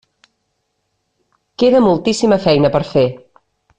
[1.59, 3.09] Queda moltíssima feina per fer.